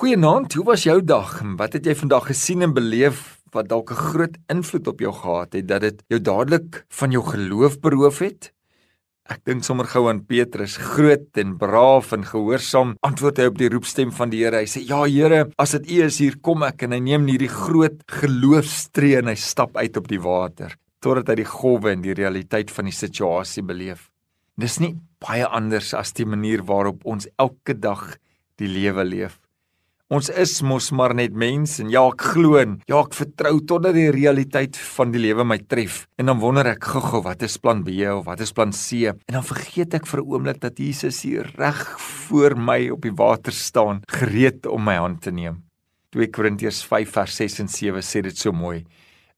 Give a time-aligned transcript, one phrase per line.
[0.00, 1.42] Goeienaand, hoe was jou dag?
[1.60, 3.18] Wat het jy vandag gesien en beleef
[3.52, 7.22] wat dalk 'n groot invloed op jou gehad het dat dit jou dadelik van jou
[7.22, 8.52] geloof beroof het?
[9.28, 13.68] Ek dink sommer gou aan Petrus, groot en braaf en gehoorsaam, antwoord hy op die
[13.68, 14.56] roepstem van die Here.
[14.56, 17.52] Hy sê: "Ja, Here, as dit U is, hier kom ek." En hy neem hierdie
[17.52, 22.14] groot geloofstree en hy stap uit op die water totdat hy die golwe en die
[22.14, 24.10] realiteit van die situasie beleef.
[24.56, 28.16] Dis nie baie anders as die manier waarop ons elke dag
[28.56, 29.38] die lewe leef.
[30.10, 33.94] Ons is mos maar net mens en ja, ek glo en ja, ek vertrou totdat
[33.94, 36.00] die realiteit van die lewe my tref.
[36.18, 39.12] En dan wonder ek gou-gou wat is plan B of wat is plan C?
[39.30, 41.78] En dan vergeet ek vir 'n oomblik dat Jesus hier reg
[42.26, 45.62] voor my op die water staan, gereed om my hand te neem.
[46.10, 48.84] 2 Korintiërs 5 vers 6 en 7 sê dit so mooi.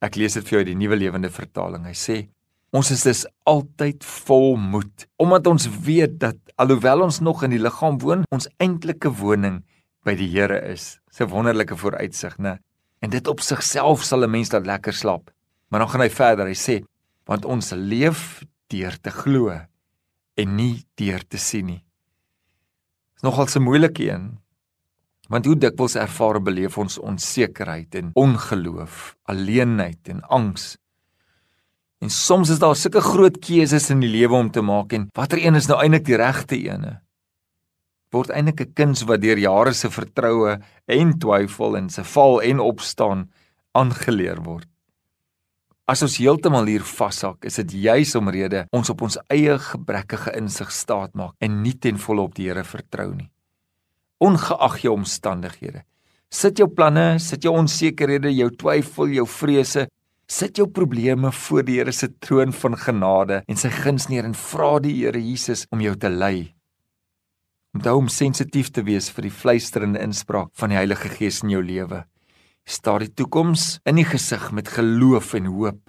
[0.00, 1.84] Ek lees dit vir jou uit die Nuwe Lewende Vertaling.
[1.84, 2.28] Hy sê
[2.72, 7.60] Ons is dus altyd vol moed omdat ons weet dat alhoewel ons nog in die
[7.60, 9.62] liggaam woon, ons eintlike woning
[10.04, 10.98] by die Here is.
[11.08, 12.58] Dis 'n wonderlike vooruitsig, né?
[13.00, 15.30] En dit op sigself sal 'n mens dan lekker slaap.
[15.68, 16.46] Maar dan gaan hy verder.
[16.46, 16.84] Hy sê,
[17.24, 19.50] want ons leef deur te glo
[20.34, 21.84] en nie deur te sien nie.
[23.14, 24.38] Dis nogal 'n moeilike een.
[25.28, 30.76] Want hoe dikwels ervaar beleef ons onsekerheid en ongeloof, alleenheid en angs.
[31.98, 35.38] En soms is daar sulke groot keuses in die lewe om te maak en watter
[35.38, 36.98] een is nou eintlik die regte een?
[38.12, 42.60] Word eintlik 'n kind wat deur jare se vertroue en twyfel en se val en
[42.60, 43.30] opstaan
[43.72, 44.68] aangeleer word.
[45.88, 50.70] As ons heeltemal hier vashak, is dit juis omrede ons op ons eie gebrekkige insig
[50.70, 53.30] staat maak en nie ten volle op die Here vertrou nie.
[54.20, 55.82] Ongeag jou omstandighede,
[56.30, 59.88] sit jou planne, sit jou onsekerhede, jou twyfel, jou vrese,
[60.28, 64.34] sit jou probleme voor die Here se troon van genade en sy guns neer en
[64.34, 66.54] vra die Here Jesus om jou te lei
[67.72, 71.62] Onthou om sensitief te wees vir die fluisterende inspraak van die Heilige Gees in jou
[71.64, 72.02] lewe.
[72.68, 75.80] Staar die toekoms in die gesig met geloof en hoop.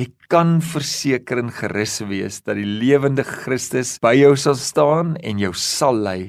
[0.00, 5.40] Jy kan verseker en gerus wees dat die lewende Christus by jou sal staan en
[5.40, 6.20] jou sal lei.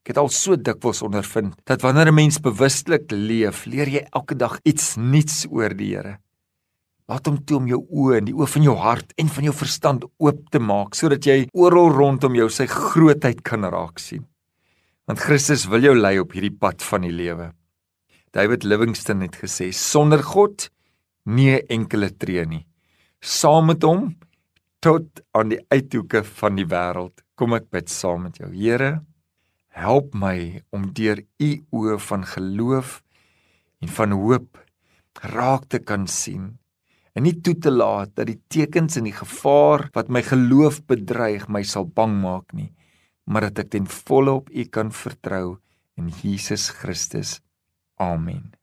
[0.00, 4.34] Ek het al so dikwels ondervind dat wanneer 'n mens bewustelik leef, leer jy elke
[4.34, 6.16] dag iets nuuts oor die Here.
[7.08, 9.54] Laat hom toe om jou oë en die oë van jou hart en van jou
[9.56, 14.26] verstand oop te maak sodat jy oral rondom jou sy grootheid kan raak sien.
[15.08, 17.54] Want Christus wil jou lei op hierdie pad van die lewe.
[18.36, 20.68] David Livingstone het gesê sonder God
[21.24, 22.66] nie 'n enkele tree nie.
[23.20, 24.16] Saam met hom
[24.80, 27.24] tot aan die uithoeke van die wêreld.
[27.36, 28.52] Kom ek bid saam met jou.
[28.52, 29.00] Here,
[29.68, 33.02] help my om deur u oë van geloof
[33.80, 34.58] en van hoop
[35.22, 36.58] raak te kan sien
[37.18, 41.48] en nie toe te laat dat die tekens en die gevaar wat my geloof bedreig
[41.50, 42.70] my sal bang maak nie,
[43.26, 45.58] maar dat ek ten volle op U kan vertrou
[45.98, 47.40] in Jesus Christus.
[47.98, 48.57] Amen.